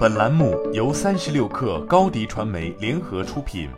[0.00, 3.68] 本栏目由三十六氪高低传媒联合出品。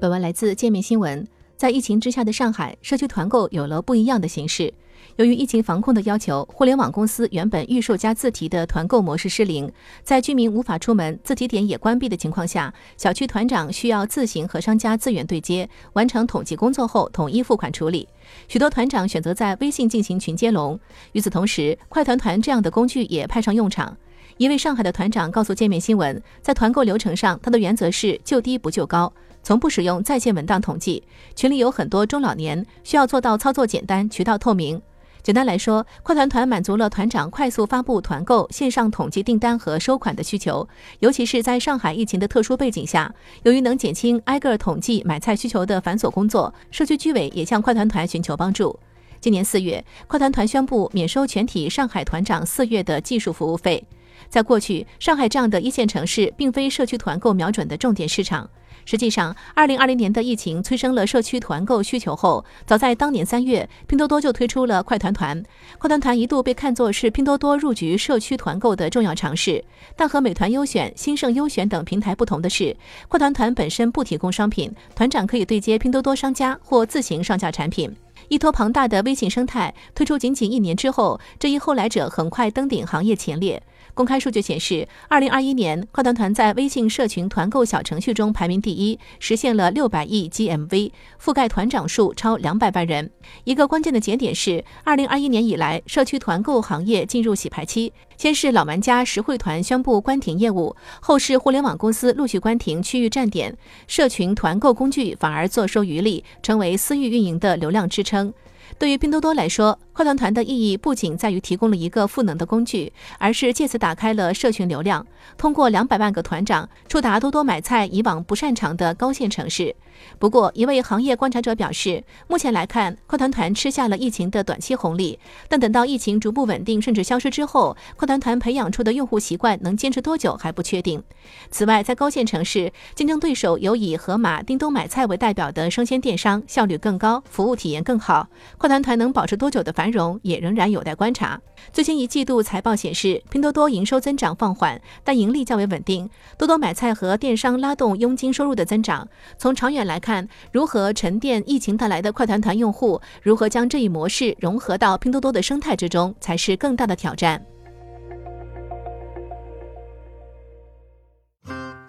[0.00, 1.24] 本文来自界面新闻。
[1.56, 4.74] 在疫情之下的上海，社区团购有了不一样的形式。
[5.16, 9.70] 由于疫情防控的要求，互联网公司原本预售加自提的团购模式失灵，
[10.02, 18.06] 在居民无法出门、自提点也关闭的情况下，小区团长需要自行和商家资源对接，完成统计工作后统一付款处理。
[18.46, 20.78] 许多团长选择在微信进行群接龙。
[21.12, 23.96] 与此同时，快团团这样的工具也派上用场。
[24.36, 29.10] 一位上海的团长告诉界面新闻，在团购流程上，他的原则是就低不就高。
[29.42, 31.02] 从不使用在线文档统计，
[31.34, 34.82] 群里有很多中老年，需要做到操作简单、渠道透明。
[35.26, 40.68] 简单来说，快团团满足了团长快速发布团购、线上统计订单和收款的需求。
[41.00, 43.12] 尤其是在上海疫情的特殊背景下，
[43.42, 48.78] 由于能减轻挨个统计买菜需求的繁琐工作，社区居委也向快团团寻求帮助。
[49.20, 53.84] 今年四月，快团团宣布免收全体上海团长四月的技术服务费。
[54.28, 58.48] 在过去，上海这样的一线城市并非社区团购瞄准的重点市场。
[58.86, 65.42] 实际上，二零二零年的疫情催生了社区团购需求后，早在当年三月，拼多多就推出了快团团。
[65.76, 69.62] 快团团一度被看作是拼多多入局社区团购的重要尝试。
[69.96, 72.76] 但和美团优选、新盛优选等平台不同的是，
[73.08, 77.94] 快团团本身不提供商品，团长可以对接拼多多商家或自行上架产品。
[78.28, 83.62] 依托庞大的微信生态，推出仅仅一年之后，这一后来者很快登顶行业前列。
[83.96, 93.10] 公开数据显示，二零二一年快团团在微信社群团购小程序中排名第一，实现了六百亿 GMV，覆盖团长数超两百万人。
[93.44, 97.90] 一个关键的节点是，二零二一年以来，社区团购行业进入洗牌期。
[98.18, 108.34] 先是老玩家实惠团宣布关停业务，后是互联网公司陆续关停区域站点，社群团购工具反而坐收渔利，成为私域运营的流量支撑。
[108.78, 115.06] 对于拼多多来说，快团团的意义不仅在于提供了一个赋能的工具，而是借此打开了社群流量，
[115.38, 119.74] 通过两百万个团长触达多多买菜以往不擅长的高线城市。
[120.18, 131.02] 不过，一位行业观察者表示，目前来看，快团团吃下了疫情的短期红利，但等到疫情逐步稳定甚至消失之后，快团团培养出的用户习惯能坚持多久还不确定。
[131.50, 138.28] 此外，在高线城市，竞争对手有以盒马、叮咚买菜为代表的生鲜电商，效率更高，服务体验更好。
[138.58, 139.90] 快团团能保持多久的繁？
[139.90, 141.40] 荣也仍然有待观察。
[141.72, 146.08] 最新一季度财报显示，拼多多营收增长放缓，但盈利较为稳定。
[146.36, 149.06] 多多买菜和电商拉动佣金收入的增长。
[149.38, 157.44] 从长远来看，如何沉淀疫情带来的快团团用户，如何将这一模式融合到拼多多的生态之中，才是更大的挑战。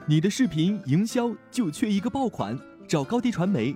[0.07, 2.57] 你的视频营销就缺一个爆款，
[2.87, 3.75] 找高低传媒，